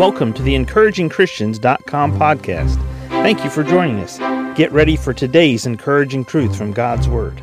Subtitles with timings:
[0.00, 2.76] Welcome to the encouragingchristians.com podcast.
[3.08, 4.16] Thank you for joining us.
[4.56, 7.38] Get ready for today's encouraging truth from God's Word.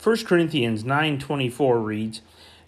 [0.00, 2.20] 1 Corinthians 9:24 reads,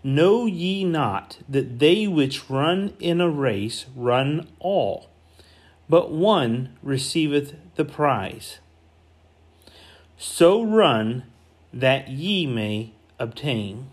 [0.03, 5.06] "Know ye not that they which run in a race run all,
[5.88, 8.58] but one receiveth the prize?
[10.19, 11.22] So run
[11.72, 12.90] that ye may
[13.21, 13.87] obtain."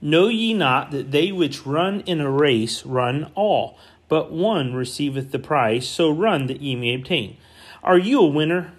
[0.00, 5.32] Know ye not that they which run in a race run all, but one receiveth
[5.32, 5.88] the prize?
[5.88, 7.36] So run that ye may obtain.
[7.82, 8.72] Are you a winner?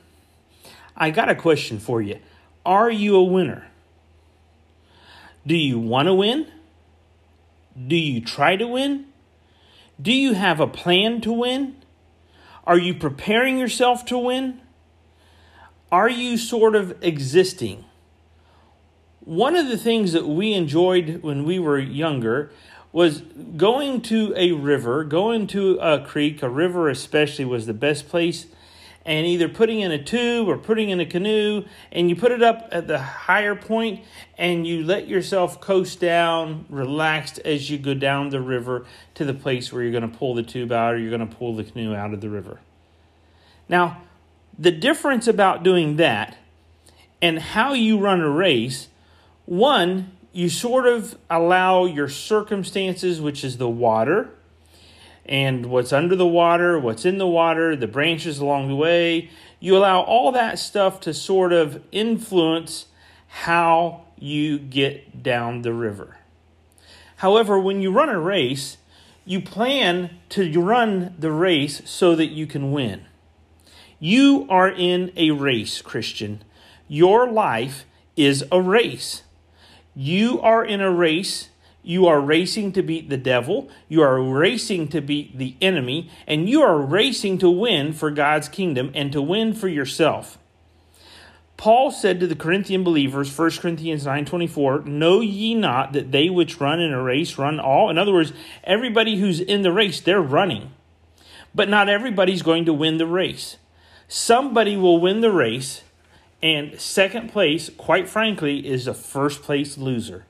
[0.95, 2.19] I got a question for you.
[2.65, 3.67] Are you a winner?
[5.45, 6.47] Do you want to win?
[7.87, 9.05] Do you try to win?
[10.01, 11.75] Do you have a plan to win?
[12.65, 14.61] Are you preparing yourself to win?
[15.91, 17.85] Are you sort of existing?
[19.29, 22.49] One of the things that we enjoyed when we were younger
[22.91, 28.09] was going to a river, going to a creek, a river especially was the best
[28.09, 28.47] place,
[29.05, 32.41] and either putting in a tube or putting in a canoe, and you put it
[32.41, 34.03] up at the higher point
[34.35, 39.35] and you let yourself coast down, relaxed as you go down the river to the
[39.35, 41.63] place where you're going to pull the tube out or you're going to pull the
[41.63, 42.61] canoe out of the river.
[43.69, 44.01] Now,
[44.57, 46.35] the difference about doing that
[47.21, 48.87] and how you run a race
[49.49, 54.29] one, you sort of allow your circumstances, which is the water,
[55.25, 59.75] and what's under the water, what's in the water, the branches along the way, you
[59.75, 62.85] allow all that stuff to sort of influence
[63.27, 66.17] how you get down the river.
[67.15, 68.77] However, when you run a race,
[69.25, 73.05] you plan to run the race so that you can win.
[73.99, 76.43] You are in a race, Christian.
[76.87, 79.23] Your life is a race.
[79.95, 81.49] You are in a race.
[81.81, 83.69] You are racing to beat the devil.
[83.87, 86.09] You are racing to beat the enemy.
[86.27, 90.37] And you are racing to win for God's kingdom and to win for yourself.
[91.57, 96.61] Paul said to the Corinthian believers, 1 Corinthians 9:24, "Know ye not that they which
[96.61, 98.31] run in a race run all?" In other words,
[98.63, 100.69] everybody who's in the race, they're running.
[101.53, 103.57] But not everybody's going to win the race.
[104.07, 105.83] Somebody will win the race
[106.41, 110.25] and second place, quite frankly, is the first place loser.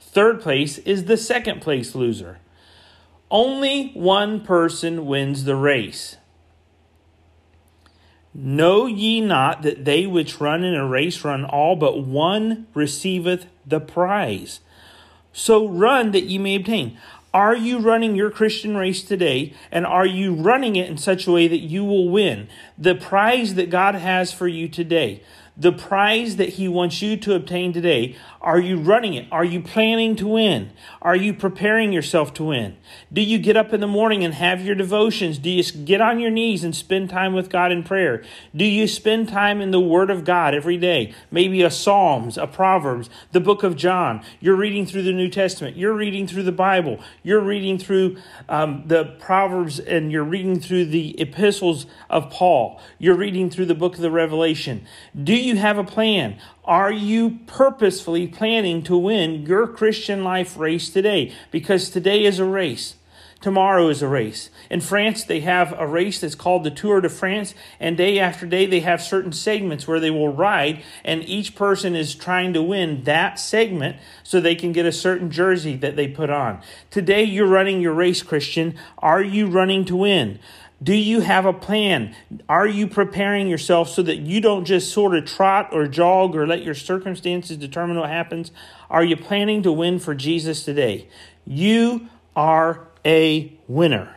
[0.00, 2.38] Third place is the second place loser.
[3.30, 6.16] Only one person wins the race.
[8.32, 13.46] Know ye not that they which run in a race run all, but one receiveth
[13.66, 14.60] the prize?
[15.32, 16.98] So run that ye may obtain.
[17.34, 19.54] Are you running your Christian race today?
[19.70, 22.48] And are you running it in such a way that you will win?
[22.78, 25.22] The prize that God has for you today
[25.58, 29.26] the prize that He wants you to obtain today, are you running it?
[29.32, 30.70] Are you planning to win?
[31.02, 32.76] Are you preparing yourself to win?
[33.12, 35.38] Do you get up in the morning and have your devotions?
[35.38, 38.22] Do you get on your knees and spend time with God in prayer?
[38.54, 41.12] Do you spend time in the Word of God every day?
[41.32, 44.22] Maybe a Psalms, a Proverbs, the book of John.
[44.38, 45.76] You're reading through the New Testament.
[45.76, 47.00] You're reading through the Bible.
[47.24, 52.80] You're reading through um, the Proverbs and you're reading through the epistles of Paul.
[52.98, 54.86] You're reading through the book of the Revelation.
[55.20, 56.38] Do you you have a plan?
[56.64, 61.32] Are you purposefully planning to win your Christian life race today?
[61.50, 62.94] Because today is a race.
[63.40, 64.50] Tomorrow is a race.
[64.68, 68.46] In France, they have a race that's called the Tour de France, and day after
[68.46, 72.62] day, they have certain segments where they will ride, and each person is trying to
[72.62, 76.60] win that segment so they can get a certain jersey that they put on.
[76.90, 78.74] Today, you're running your race, Christian.
[78.98, 80.40] Are you running to win?
[80.80, 82.14] Do you have a plan?
[82.48, 86.46] Are you preparing yourself so that you don't just sort of trot or jog or
[86.46, 88.52] let your circumstances determine what happens?
[88.88, 91.08] Are you planning to win for Jesus today?
[91.44, 94.14] You are a winner.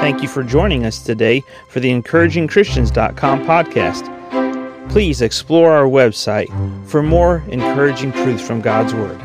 [0.00, 4.90] Thank you for joining us today for the encouragingchristians.com podcast.
[4.90, 6.48] Please explore our website
[6.88, 9.20] for more encouraging truths from God's Word.